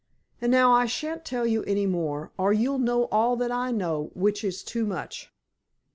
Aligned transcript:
And 0.41 0.51
now 0.51 0.71
I 0.73 0.87
shan't 0.87 1.23
tell 1.23 1.45
you 1.45 1.61
any 1.65 1.85
more, 1.85 2.31
or 2.35 2.51
you'll 2.51 2.79
know 2.79 3.03
all 3.11 3.35
that 3.35 3.51
I 3.51 3.69
know, 3.69 4.09
which 4.15 4.43
is 4.43 4.63
too 4.63 4.87
much." 4.87 5.31